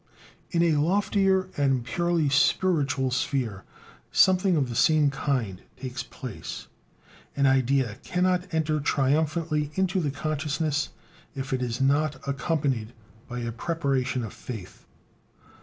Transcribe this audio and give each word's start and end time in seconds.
In 0.49 0.63
a 0.63 0.77
loftier 0.81 1.47
and 1.57 1.83
purely 1.85 2.27
spiritual 2.27 3.11
sphere 3.11 3.63
something 4.11 4.55
of 4.55 4.67
the 4.67 4.75
same 4.75 5.11
kind 5.11 5.61
takes 5.79 6.01
place: 6.01 6.65
an 7.35 7.45
idea 7.45 7.97
cannot 8.01 8.51
enter 8.51 8.79
triumphantly 8.79 9.69
into 9.75 9.99
the 9.99 10.09
consciousness, 10.09 10.89
if 11.35 11.53
it 11.53 11.61
is 11.61 11.79
not 11.79 12.15
accompanied 12.27 12.93
by 13.27 13.41
a 13.41 13.51
preparation 13.51 14.23
of 14.23 14.33
faith. 14.33 14.87